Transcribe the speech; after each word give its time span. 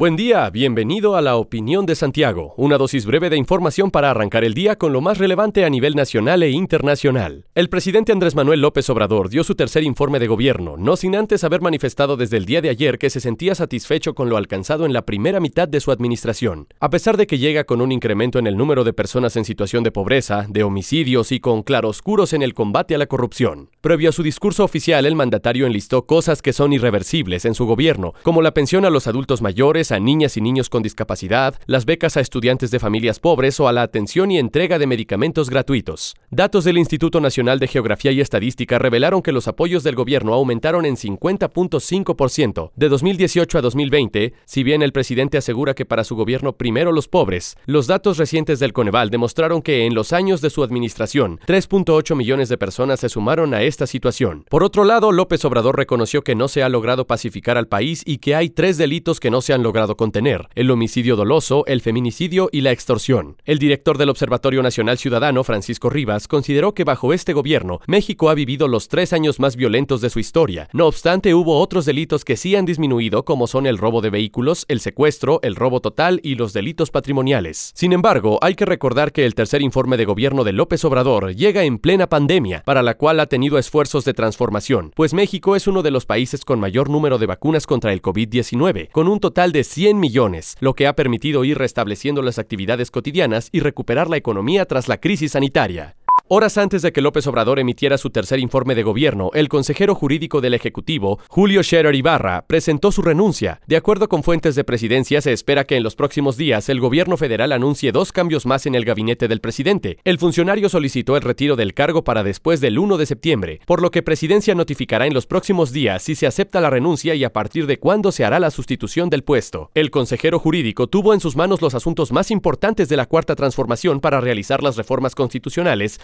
Buen 0.00 0.16
día, 0.16 0.48
bienvenido 0.48 1.14
a 1.14 1.20
la 1.20 1.36
Opinión 1.36 1.84
de 1.84 1.94
Santiago, 1.94 2.54
una 2.56 2.78
dosis 2.78 3.04
breve 3.04 3.28
de 3.28 3.36
información 3.36 3.90
para 3.90 4.10
arrancar 4.10 4.44
el 4.44 4.54
día 4.54 4.76
con 4.76 4.94
lo 4.94 5.02
más 5.02 5.18
relevante 5.18 5.62
a 5.66 5.68
nivel 5.68 5.94
nacional 5.94 6.42
e 6.42 6.48
internacional. 6.48 7.44
El 7.54 7.68
presidente 7.68 8.10
Andrés 8.10 8.34
Manuel 8.34 8.62
López 8.62 8.88
Obrador 8.88 9.28
dio 9.28 9.44
su 9.44 9.54
tercer 9.54 9.82
informe 9.82 10.18
de 10.18 10.26
gobierno, 10.26 10.78
no 10.78 10.96
sin 10.96 11.14
antes 11.16 11.44
haber 11.44 11.60
manifestado 11.60 12.16
desde 12.16 12.38
el 12.38 12.46
día 12.46 12.62
de 12.62 12.70
ayer 12.70 12.98
que 12.98 13.10
se 13.10 13.20
sentía 13.20 13.54
satisfecho 13.54 14.14
con 14.14 14.30
lo 14.30 14.38
alcanzado 14.38 14.86
en 14.86 14.94
la 14.94 15.04
primera 15.04 15.38
mitad 15.38 15.68
de 15.68 15.80
su 15.80 15.90
administración. 15.90 16.68
A 16.80 16.88
pesar 16.88 17.18
de 17.18 17.26
que 17.26 17.36
llega 17.36 17.64
con 17.64 17.82
un 17.82 17.92
incremento 17.92 18.38
en 18.38 18.46
el 18.46 18.56
número 18.56 18.84
de 18.84 18.94
personas 18.94 19.36
en 19.36 19.44
situación 19.44 19.84
de 19.84 19.92
pobreza, 19.92 20.46
de 20.48 20.62
homicidios 20.62 21.30
y 21.30 21.40
con 21.40 21.62
claroscuros 21.62 22.32
en 22.32 22.40
el 22.40 22.54
combate 22.54 22.94
a 22.94 22.98
la 22.98 23.06
corrupción. 23.06 23.68
Previo 23.82 24.08
a 24.08 24.12
su 24.12 24.22
discurso 24.22 24.64
oficial, 24.64 25.04
el 25.04 25.14
mandatario 25.14 25.66
enlistó 25.66 26.06
cosas 26.06 26.40
que 26.40 26.54
son 26.54 26.72
irreversibles 26.72 27.44
en 27.44 27.52
su 27.52 27.66
gobierno, 27.66 28.14
como 28.22 28.40
la 28.40 28.54
pensión 28.54 28.86
a 28.86 28.90
los 28.90 29.06
adultos 29.06 29.42
mayores, 29.42 29.89
a 29.92 30.00
niñas 30.00 30.36
y 30.36 30.40
niños 30.40 30.68
con 30.68 30.82
discapacidad, 30.82 31.54
las 31.66 31.84
becas 31.84 32.16
a 32.16 32.20
estudiantes 32.20 32.70
de 32.70 32.78
familias 32.78 33.20
pobres 33.20 33.58
o 33.60 33.68
a 33.68 33.72
la 33.72 33.82
atención 33.82 34.30
y 34.30 34.38
entrega 34.38 34.78
de 34.78 34.86
medicamentos 34.86 35.50
gratuitos. 35.50 36.14
Datos 36.30 36.64
del 36.64 36.78
Instituto 36.78 37.20
Nacional 37.20 37.58
de 37.58 37.68
Geografía 37.68 38.12
y 38.12 38.20
Estadística 38.20 38.78
revelaron 38.78 39.22
que 39.22 39.32
los 39.32 39.48
apoyos 39.48 39.82
del 39.82 39.94
gobierno 39.94 40.34
aumentaron 40.34 40.84
en 40.84 40.96
50.5% 40.96 42.70
de 42.74 42.88
2018 42.88 43.58
a 43.58 43.60
2020, 43.60 44.34
si 44.44 44.62
bien 44.62 44.82
el 44.82 44.92
presidente 44.92 45.38
asegura 45.38 45.74
que 45.74 45.86
para 45.86 46.04
su 46.04 46.16
gobierno 46.16 46.52
primero 46.52 46.92
los 46.92 47.08
pobres. 47.08 47.56
Los 47.66 47.86
datos 47.86 48.18
recientes 48.18 48.60
del 48.60 48.72
Coneval 48.72 49.10
demostraron 49.10 49.62
que 49.62 49.86
en 49.86 49.94
los 49.94 50.12
años 50.12 50.40
de 50.40 50.50
su 50.50 50.62
administración, 50.62 51.40
3.8 51.46 52.14
millones 52.14 52.48
de 52.48 52.58
personas 52.58 53.00
se 53.00 53.08
sumaron 53.08 53.54
a 53.54 53.62
esta 53.62 53.86
situación. 53.86 54.44
Por 54.48 54.62
otro 54.62 54.84
lado, 54.84 55.12
López 55.12 55.44
Obrador 55.44 55.76
reconoció 55.76 56.22
que 56.22 56.34
no 56.34 56.48
se 56.48 56.62
ha 56.62 56.68
logrado 56.68 57.06
pacificar 57.06 57.56
al 57.56 57.68
país 57.68 58.02
y 58.06 58.18
que 58.18 58.34
hay 58.34 58.50
tres 58.50 58.78
delitos 58.78 59.20
que 59.20 59.30
no 59.30 59.40
se 59.40 59.52
han 59.52 59.62
logrado 59.62 59.79
contener, 59.88 60.48
el 60.54 60.70
homicidio 60.70 61.16
doloso, 61.16 61.64
el 61.66 61.80
feminicidio 61.80 62.48
y 62.52 62.60
la 62.60 62.72
extorsión. 62.72 63.36
El 63.44 63.58
director 63.58 63.98
del 63.98 64.10
Observatorio 64.10 64.62
Nacional 64.62 64.98
Ciudadano, 64.98 65.44
Francisco 65.44 65.90
Rivas, 65.90 66.28
consideró 66.28 66.74
que 66.74 66.84
bajo 66.84 67.12
este 67.12 67.32
gobierno, 67.32 67.80
México 67.86 68.30
ha 68.30 68.34
vivido 68.34 68.68
los 68.68 68.88
tres 68.88 69.12
años 69.12 69.40
más 69.40 69.56
violentos 69.56 70.00
de 70.00 70.10
su 70.10 70.20
historia. 70.20 70.68
No 70.72 70.86
obstante, 70.86 71.34
hubo 71.34 71.58
otros 71.58 71.84
delitos 71.84 72.24
que 72.24 72.36
sí 72.36 72.56
han 72.56 72.66
disminuido, 72.66 73.24
como 73.24 73.46
son 73.46 73.66
el 73.66 73.78
robo 73.78 74.00
de 74.00 74.10
vehículos, 74.10 74.64
el 74.68 74.80
secuestro, 74.80 75.40
el 75.42 75.56
robo 75.56 75.80
total 75.80 76.20
y 76.22 76.34
los 76.34 76.52
delitos 76.52 76.90
patrimoniales. 76.90 77.72
Sin 77.74 77.92
embargo, 77.92 78.38
hay 78.42 78.54
que 78.54 78.66
recordar 78.66 79.12
que 79.12 79.24
el 79.24 79.34
tercer 79.34 79.62
informe 79.62 79.96
de 79.96 80.04
gobierno 80.04 80.44
de 80.44 80.52
López 80.52 80.84
Obrador 80.84 81.34
llega 81.34 81.64
en 81.64 81.78
plena 81.78 82.08
pandemia, 82.08 82.62
para 82.64 82.82
la 82.82 82.96
cual 82.96 83.20
ha 83.20 83.26
tenido 83.26 83.58
esfuerzos 83.58 84.04
de 84.04 84.14
transformación, 84.14 84.92
pues 84.94 85.14
México 85.14 85.56
es 85.56 85.66
uno 85.66 85.82
de 85.82 85.90
los 85.90 86.06
países 86.06 86.44
con 86.44 86.60
mayor 86.60 86.90
número 86.90 87.18
de 87.18 87.26
vacunas 87.26 87.66
contra 87.66 87.92
el 87.92 88.02
COVID-19, 88.02 88.90
con 88.90 89.08
un 89.08 89.20
total 89.20 89.52
de 89.52 89.64
100 89.70 90.00
millones, 90.00 90.56
lo 90.58 90.74
que 90.74 90.88
ha 90.88 90.96
permitido 90.96 91.44
ir 91.44 91.56
restableciendo 91.56 92.22
las 92.22 92.40
actividades 92.40 92.90
cotidianas 92.90 93.50
y 93.52 93.60
recuperar 93.60 94.10
la 94.10 94.16
economía 94.16 94.64
tras 94.64 94.88
la 94.88 94.98
crisis 94.98 95.32
sanitaria. 95.32 95.94
Horas 96.32 96.58
antes 96.58 96.82
de 96.82 96.92
que 96.92 97.00
López 97.00 97.26
Obrador 97.26 97.58
emitiera 97.58 97.98
su 97.98 98.10
tercer 98.10 98.38
informe 98.38 98.76
de 98.76 98.84
gobierno, 98.84 99.30
el 99.34 99.48
consejero 99.48 99.96
jurídico 99.96 100.40
del 100.40 100.54
Ejecutivo, 100.54 101.18
Julio 101.26 101.64
Scherer 101.64 101.92
Ibarra, 101.92 102.44
presentó 102.46 102.92
su 102.92 103.02
renuncia. 103.02 103.60
De 103.66 103.76
acuerdo 103.76 104.08
con 104.08 104.22
fuentes 104.22 104.54
de 104.54 104.62
presidencia, 104.62 105.20
se 105.22 105.32
espera 105.32 105.64
que 105.64 105.74
en 105.74 105.82
los 105.82 105.96
próximos 105.96 106.36
días 106.36 106.68
el 106.68 106.78
gobierno 106.78 107.16
federal 107.16 107.50
anuncie 107.50 107.90
dos 107.90 108.12
cambios 108.12 108.46
más 108.46 108.64
en 108.66 108.76
el 108.76 108.84
gabinete 108.84 109.26
del 109.26 109.40
presidente. 109.40 109.98
El 110.04 110.18
funcionario 110.18 110.68
solicitó 110.68 111.16
el 111.16 111.22
retiro 111.22 111.56
del 111.56 111.74
cargo 111.74 112.04
para 112.04 112.22
después 112.22 112.60
del 112.60 112.78
1 112.78 112.96
de 112.96 113.06
septiembre, 113.06 113.60
por 113.66 113.82
lo 113.82 113.90
que 113.90 114.04
presidencia 114.04 114.54
notificará 114.54 115.08
en 115.08 115.14
los 115.14 115.26
próximos 115.26 115.72
días 115.72 116.00
si 116.00 116.14
se 116.14 116.28
acepta 116.28 116.60
la 116.60 116.70
renuncia 116.70 117.16
y 117.16 117.24
a 117.24 117.32
partir 117.32 117.66
de 117.66 117.80
cuándo 117.80 118.12
se 118.12 118.24
hará 118.24 118.38
la 118.38 118.52
sustitución 118.52 119.10
del 119.10 119.24
puesto. 119.24 119.72
El 119.74 119.90
consejero 119.90 120.38
jurídico 120.38 120.86
tuvo 120.86 121.12
en 121.12 121.18
sus 121.18 121.34
manos 121.34 121.60
los 121.60 121.74
asuntos 121.74 122.12
más 122.12 122.30
importantes 122.30 122.88
de 122.88 122.96
la 122.96 123.06
cuarta 123.06 123.34
transformación 123.34 123.98
para 123.98 124.20
realizar 124.20 124.62
las 124.62 124.76
reformas 124.76 125.16
constitucionales 125.16 125.98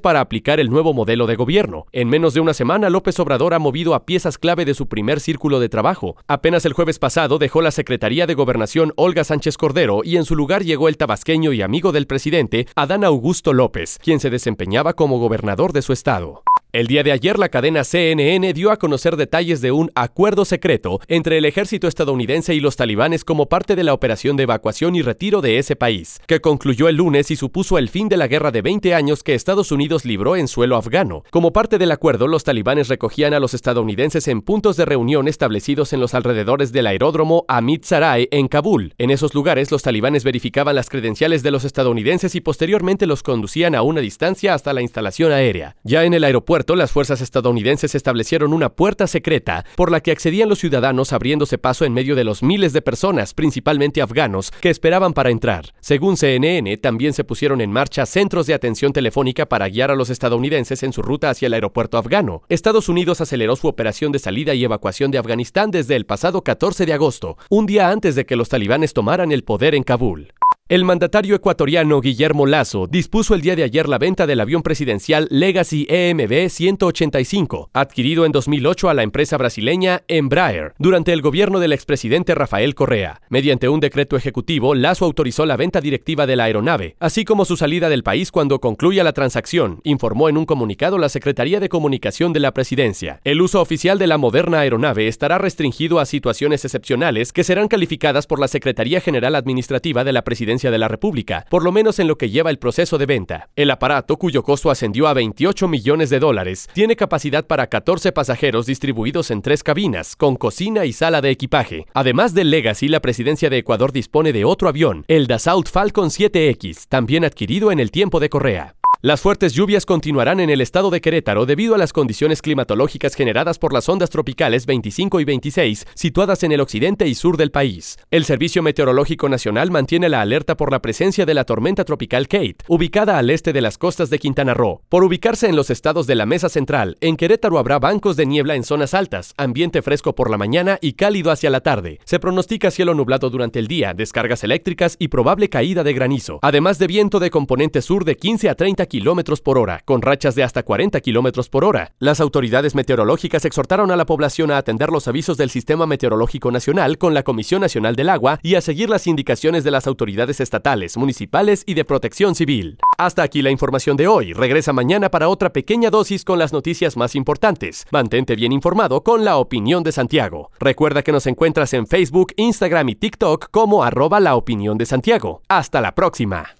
para 0.00 0.20
aplicar 0.20 0.60
el 0.60 0.70
nuevo 0.70 0.94
modelo 0.94 1.26
de 1.26 1.36
gobierno. 1.36 1.86
En 1.92 2.08
menos 2.08 2.34
de 2.34 2.40
una 2.40 2.54
semana, 2.54 2.90
López 2.90 3.18
Obrador 3.20 3.54
ha 3.54 3.58
movido 3.58 3.94
a 3.94 4.06
piezas 4.06 4.38
clave 4.38 4.64
de 4.64 4.74
su 4.74 4.88
primer 4.88 5.20
círculo 5.20 5.60
de 5.60 5.68
trabajo. 5.68 6.16
Apenas 6.26 6.64
el 6.64 6.72
jueves 6.72 6.98
pasado 6.98 7.38
dejó 7.38 7.62
la 7.62 7.70
Secretaría 7.70 8.26
de 8.26 8.34
Gobernación 8.34 8.92
Olga 8.96 9.24
Sánchez 9.24 9.56
Cordero 9.56 10.00
y 10.04 10.16
en 10.16 10.24
su 10.24 10.36
lugar 10.36 10.64
llegó 10.64 10.88
el 10.88 10.96
tabasqueño 10.96 11.52
y 11.52 11.62
amigo 11.62 11.92
del 11.92 12.06
presidente, 12.06 12.66
Adán 12.74 13.04
Augusto 13.04 13.52
López, 13.52 13.98
quien 14.02 14.20
se 14.20 14.30
desempeñaba 14.30 14.94
como 14.94 15.18
gobernador 15.18 15.72
de 15.72 15.82
su 15.82 15.92
estado. 15.92 16.42
El 16.72 16.86
día 16.86 17.02
de 17.02 17.10
ayer 17.10 17.36
la 17.36 17.48
cadena 17.48 17.82
CNN 17.82 18.52
dio 18.52 18.70
a 18.70 18.76
conocer 18.76 19.16
detalles 19.16 19.60
de 19.60 19.72
un 19.72 19.90
acuerdo 19.96 20.44
secreto 20.44 21.00
entre 21.08 21.36
el 21.36 21.44
ejército 21.44 21.88
estadounidense 21.88 22.54
y 22.54 22.60
los 22.60 22.76
talibanes 22.76 23.24
como 23.24 23.48
parte 23.48 23.74
de 23.74 23.82
la 23.82 23.92
operación 23.92 24.36
de 24.36 24.44
evacuación 24.44 24.94
y 24.94 25.02
retiro 25.02 25.40
de 25.40 25.58
ese 25.58 25.74
país, 25.74 26.20
que 26.28 26.40
concluyó 26.40 26.88
el 26.88 26.94
lunes 26.94 27.32
y 27.32 27.36
supuso 27.36 27.76
el 27.76 27.88
fin 27.88 28.08
de 28.08 28.16
la 28.16 28.28
guerra 28.28 28.52
de 28.52 28.62
20 28.62 28.94
años 28.94 29.24
que 29.24 29.34
Estados 29.34 29.72
Unidos 29.72 30.04
libró 30.04 30.36
en 30.36 30.46
suelo 30.46 30.76
afgano. 30.76 31.24
Como 31.30 31.52
parte 31.52 31.76
del 31.76 31.90
acuerdo, 31.90 32.28
los 32.28 32.44
talibanes 32.44 32.86
recogían 32.86 33.34
a 33.34 33.40
los 33.40 33.52
estadounidenses 33.52 34.28
en 34.28 34.40
puntos 34.40 34.76
de 34.76 34.84
reunión 34.84 35.26
establecidos 35.26 35.92
en 35.92 35.98
los 35.98 36.14
alrededores 36.14 36.70
del 36.70 36.86
aeródromo 36.86 37.46
Amit 37.48 37.82
Sarai 37.82 38.28
en 38.30 38.46
Kabul. 38.46 38.94
En 38.96 39.10
esos 39.10 39.34
lugares, 39.34 39.72
los 39.72 39.82
talibanes 39.82 40.22
verificaban 40.22 40.76
las 40.76 40.88
credenciales 40.88 41.42
de 41.42 41.50
los 41.50 41.64
estadounidenses 41.64 42.36
y 42.36 42.40
posteriormente 42.40 43.08
los 43.08 43.24
conducían 43.24 43.74
a 43.74 43.82
una 43.82 44.00
distancia 44.00 44.54
hasta 44.54 44.72
la 44.72 44.82
instalación 44.82 45.32
aérea. 45.32 45.74
Ya 45.82 46.04
en 46.04 46.14
el 46.14 46.22
aeropuerto, 46.22 46.59
las 46.68 46.92
fuerzas 46.92 47.20
estadounidenses 47.20 47.94
establecieron 47.94 48.52
una 48.52 48.70
puerta 48.70 49.06
secreta 49.06 49.64
por 49.76 49.90
la 49.90 50.00
que 50.00 50.12
accedían 50.12 50.48
los 50.48 50.58
ciudadanos 50.58 51.12
abriéndose 51.12 51.58
paso 51.58 51.84
en 51.84 51.92
medio 51.92 52.14
de 52.14 52.24
los 52.24 52.42
miles 52.42 52.72
de 52.72 52.82
personas, 52.82 53.34
principalmente 53.34 54.00
afganos, 54.00 54.52
que 54.60 54.70
esperaban 54.70 55.12
para 55.12 55.30
entrar. 55.30 55.74
Según 55.80 56.16
CNN, 56.16 56.76
también 56.78 57.12
se 57.12 57.24
pusieron 57.24 57.60
en 57.60 57.72
marcha 57.72 58.06
centros 58.06 58.46
de 58.46 58.54
atención 58.54 58.92
telefónica 58.92 59.46
para 59.46 59.68
guiar 59.68 59.90
a 59.90 59.96
los 59.96 60.10
estadounidenses 60.10 60.82
en 60.82 60.92
su 60.92 61.02
ruta 61.02 61.30
hacia 61.30 61.46
el 61.46 61.54
aeropuerto 61.54 61.98
afgano. 61.98 62.42
Estados 62.48 62.88
Unidos 62.88 63.20
aceleró 63.20 63.56
su 63.56 63.66
operación 63.66 64.12
de 64.12 64.18
salida 64.18 64.54
y 64.54 64.64
evacuación 64.64 65.10
de 65.10 65.18
Afganistán 65.18 65.70
desde 65.70 65.96
el 65.96 66.06
pasado 66.06 66.42
14 66.42 66.86
de 66.86 66.92
agosto, 66.92 67.36
un 67.48 67.66
día 67.66 67.90
antes 67.90 68.14
de 68.14 68.26
que 68.26 68.36
los 68.36 68.48
talibanes 68.48 68.92
tomaran 68.92 69.32
el 69.32 69.44
poder 69.44 69.74
en 69.74 69.82
Kabul. 69.82 70.32
El 70.70 70.84
mandatario 70.84 71.34
ecuatoriano 71.34 72.00
Guillermo 72.00 72.46
Lazo 72.46 72.86
dispuso 72.86 73.34
el 73.34 73.40
día 73.40 73.56
de 73.56 73.64
ayer 73.64 73.88
la 73.88 73.98
venta 73.98 74.28
del 74.28 74.38
avión 74.38 74.62
presidencial 74.62 75.26
Legacy 75.28 75.84
EMB 75.90 76.48
185, 76.48 77.70
adquirido 77.72 78.24
en 78.24 78.30
2008 78.30 78.88
a 78.88 78.94
la 78.94 79.02
empresa 79.02 79.36
brasileña 79.36 80.04
Embraer, 80.06 80.74
durante 80.78 81.12
el 81.12 81.22
gobierno 81.22 81.58
del 81.58 81.72
expresidente 81.72 82.36
Rafael 82.36 82.76
Correa. 82.76 83.20
Mediante 83.30 83.68
un 83.68 83.80
decreto 83.80 84.16
ejecutivo, 84.16 84.76
Lazo 84.76 85.06
autorizó 85.06 85.44
la 85.44 85.56
venta 85.56 85.80
directiva 85.80 86.24
de 86.28 86.36
la 86.36 86.44
aeronave, 86.44 86.94
así 87.00 87.24
como 87.24 87.44
su 87.44 87.56
salida 87.56 87.88
del 87.88 88.04
país 88.04 88.30
cuando 88.30 88.60
concluya 88.60 89.02
la 89.02 89.12
transacción, 89.12 89.80
informó 89.82 90.28
en 90.28 90.36
un 90.36 90.46
comunicado 90.46 90.98
la 90.98 91.08
Secretaría 91.08 91.58
de 91.58 91.68
Comunicación 91.68 92.32
de 92.32 92.38
la 92.38 92.54
Presidencia. 92.54 93.20
El 93.24 93.42
uso 93.42 93.60
oficial 93.60 93.98
de 93.98 94.06
la 94.06 94.18
moderna 94.18 94.60
aeronave 94.60 95.08
estará 95.08 95.36
restringido 95.36 95.98
a 95.98 96.06
situaciones 96.06 96.64
excepcionales 96.64 97.32
que 97.32 97.42
serán 97.42 97.66
calificadas 97.66 98.28
por 98.28 98.38
la 98.38 98.46
Secretaría 98.46 99.00
General 99.00 99.34
Administrativa 99.34 100.04
de 100.04 100.12
la 100.12 100.22
De 100.68 100.76
la 100.76 100.88
República, 100.88 101.46
por 101.48 101.64
lo 101.64 101.72
menos 101.72 101.98
en 101.98 102.08
lo 102.08 102.18
que 102.18 102.28
lleva 102.28 102.50
el 102.50 102.58
proceso 102.58 102.98
de 102.98 103.06
venta. 103.06 103.48
El 103.56 103.70
aparato, 103.70 104.18
cuyo 104.18 104.42
costo 104.42 104.70
ascendió 104.70 105.08
a 105.08 105.14
28 105.14 105.68
millones 105.68 106.10
de 106.10 106.18
dólares, 106.18 106.68
tiene 106.74 106.96
capacidad 106.96 107.46
para 107.46 107.68
14 107.68 108.12
pasajeros 108.12 108.66
distribuidos 108.66 109.30
en 109.30 109.40
tres 109.40 109.62
cabinas, 109.62 110.16
con 110.16 110.36
cocina 110.36 110.84
y 110.84 110.92
sala 110.92 111.22
de 111.22 111.30
equipaje. 111.30 111.86
Además 111.94 112.34
del 112.34 112.50
Legacy, 112.50 112.88
la 112.88 113.00
presidencia 113.00 113.48
de 113.48 113.58
Ecuador 113.58 113.92
dispone 113.92 114.32
de 114.32 114.44
otro 114.44 114.68
avión, 114.68 115.04
el 115.08 115.26
Dassault 115.26 115.68
Falcon 115.68 116.10
7X, 116.10 116.86
también 116.88 117.24
adquirido 117.24 117.72
en 117.72 117.80
el 117.80 117.90
tiempo 117.90 118.20
de 118.20 118.28
Correa. 118.28 118.79
Las 119.02 119.22
fuertes 119.22 119.54
lluvias 119.54 119.86
continuarán 119.86 120.40
en 120.40 120.50
el 120.50 120.60
estado 120.60 120.90
de 120.90 121.00
Querétaro 121.00 121.46
debido 121.46 121.74
a 121.74 121.78
las 121.78 121.94
condiciones 121.94 122.42
climatológicas 122.42 123.14
generadas 123.14 123.58
por 123.58 123.72
las 123.72 123.88
ondas 123.88 124.10
tropicales 124.10 124.66
25 124.66 125.20
y 125.20 125.24
26 125.24 125.86
situadas 125.94 126.42
en 126.42 126.52
el 126.52 126.60
occidente 126.60 127.08
y 127.08 127.14
sur 127.14 127.38
del 127.38 127.50
país. 127.50 127.96
El 128.10 128.26
Servicio 128.26 128.62
Meteorológico 128.62 129.30
Nacional 129.30 129.70
mantiene 129.70 130.10
la 130.10 130.20
alerta 130.20 130.54
por 130.54 130.70
la 130.70 130.82
presencia 130.82 131.24
de 131.24 131.32
la 131.32 131.44
tormenta 131.44 131.86
tropical 131.86 132.28
Kate, 132.28 132.56
ubicada 132.68 133.16
al 133.16 133.30
este 133.30 133.54
de 133.54 133.62
las 133.62 133.78
costas 133.78 134.10
de 134.10 134.18
Quintana 134.18 134.52
Roo. 134.52 134.82
Por 134.90 135.02
ubicarse 135.02 135.48
en 135.48 135.56
los 135.56 135.70
estados 135.70 136.06
de 136.06 136.16
la 136.16 136.26
Mesa 136.26 136.50
Central, 136.50 136.98
en 137.00 137.16
Querétaro 137.16 137.58
habrá 137.58 137.78
bancos 137.78 138.16
de 138.16 138.26
niebla 138.26 138.54
en 138.54 138.64
zonas 138.64 138.92
altas, 138.92 139.32
ambiente 139.38 139.80
fresco 139.80 140.14
por 140.14 140.30
la 140.30 140.36
mañana 140.36 140.78
y 140.82 140.92
cálido 140.92 141.30
hacia 141.30 141.48
la 141.48 141.60
tarde. 141.60 142.00
Se 142.04 142.18
pronostica 142.18 142.70
cielo 142.70 142.92
nublado 142.92 143.30
durante 143.30 143.60
el 143.60 143.66
día, 143.66 143.94
descargas 143.94 144.44
eléctricas 144.44 144.96
y 144.98 145.08
probable 145.08 145.48
caída 145.48 145.84
de 145.84 145.94
granizo, 145.94 146.38
además 146.42 146.78
de 146.78 146.86
viento 146.86 147.18
de 147.18 147.30
componente 147.30 147.80
sur 147.80 148.04
de 148.04 148.18
15 148.18 148.50
a 148.50 148.54
30 148.54 148.89
kilómetros 148.90 149.40
por 149.40 149.56
hora, 149.56 149.80
con 149.86 150.02
rachas 150.02 150.34
de 150.34 150.42
hasta 150.42 150.62
40 150.62 151.00
kilómetros 151.00 151.48
por 151.48 151.64
hora. 151.64 151.94
Las 151.98 152.20
autoridades 152.20 152.74
meteorológicas 152.74 153.46
exhortaron 153.46 153.90
a 153.90 153.96
la 153.96 154.04
población 154.04 154.50
a 154.50 154.58
atender 154.58 154.90
los 154.90 155.08
avisos 155.08 155.38
del 155.38 155.48
Sistema 155.48 155.86
Meteorológico 155.86 156.50
Nacional 156.50 156.98
con 156.98 157.14
la 157.14 157.22
Comisión 157.22 157.62
Nacional 157.62 157.96
del 157.96 158.10
Agua 158.10 158.38
y 158.42 158.56
a 158.56 158.60
seguir 158.60 158.90
las 158.90 159.06
indicaciones 159.06 159.64
de 159.64 159.70
las 159.70 159.86
autoridades 159.86 160.40
estatales, 160.40 160.98
municipales 160.98 161.64
y 161.66 161.72
de 161.72 161.86
protección 161.86 162.34
civil. 162.34 162.76
Hasta 162.98 163.22
aquí 163.22 163.40
la 163.40 163.50
información 163.50 163.96
de 163.96 164.08
hoy. 164.08 164.34
Regresa 164.34 164.74
mañana 164.74 165.10
para 165.10 165.30
otra 165.30 165.52
pequeña 165.52 165.88
dosis 165.88 166.24
con 166.24 166.38
las 166.38 166.52
noticias 166.52 166.98
más 166.98 167.14
importantes. 167.14 167.86
Mantente 167.90 168.36
bien 168.36 168.52
informado 168.52 169.02
con 169.02 169.24
la 169.24 169.38
opinión 169.38 169.82
de 169.82 169.92
Santiago. 169.92 170.50
Recuerda 170.58 171.02
que 171.02 171.12
nos 171.12 171.26
encuentras 171.26 171.72
en 171.72 171.86
Facebook, 171.86 172.34
Instagram 172.36 172.88
y 172.90 172.96
TikTok 172.96 173.48
como 173.50 173.84
arroba 173.84 174.20
la 174.20 174.34
opinión 174.34 174.76
de 174.76 174.86
Santiago. 174.86 175.42
Hasta 175.48 175.80
la 175.80 175.94
próxima. 175.94 176.59